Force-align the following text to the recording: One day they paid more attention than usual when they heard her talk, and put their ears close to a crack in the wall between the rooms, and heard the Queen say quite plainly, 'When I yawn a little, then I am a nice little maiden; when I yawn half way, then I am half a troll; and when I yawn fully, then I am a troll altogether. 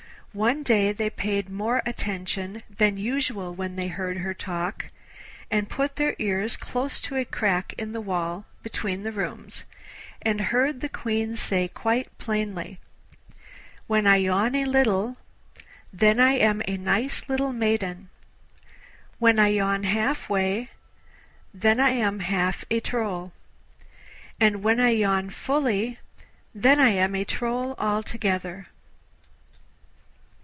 One 0.33 0.63
day 0.63 0.93
they 0.93 1.09
paid 1.09 1.49
more 1.49 1.81
attention 1.85 2.63
than 2.77 2.95
usual 2.95 3.53
when 3.53 3.75
they 3.75 3.89
heard 3.89 4.19
her 4.19 4.33
talk, 4.33 4.85
and 5.51 5.67
put 5.67 5.97
their 5.97 6.15
ears 6.19 6.55
close 6.55 7.01
to 7.01 7.17
a 7.17 7.25
crack 7.25 7.73
in 7.77 7.91
the 7.91 7.99
wall 7.99 8.45
between 8.63 9.03
the 9.03 9.11
rooms, 9.11 9.65
and 10.21 10.39
heard 10.39 10.79
the 10.79 10.87
Queen 10.87 11.35
say 11.35 11.67
quite 11.67 12.17
plainly, 12.17 12.79
'When 13.87 14.07
I 14.07 14.15
yawn 14.15 14.55
a 14.55 14.63
little, 14.63 15.17
then 15.91 16.17
I 16.21 16.37
am 16.37 16.61
a 16.65 16.77
nice 16.77 17.27
little 17.27 17.51
maiden; 17.51 18.07
when 19.19 19.37
I 19.37 19.49
yawn 19.49 19.83
half 19.83 20.29
way, 20.29 20.69
then 21.53 21.77
I 21.77 21.89
am 21.89 22.21
half 22.21 22.63
a 22.71 22.79
troll; 22.79 23.33
and 24.39 24.63
when 24.63 24.79
I 24.79 24.91
yawn 24.91 25.29
fully, 25.29 25.97
then 26.55 26.79
I 26.79 26.91
am 26.91 27.15
a 27.15 27.25
troll 27.25 27.75
altogether. 27.77 28.67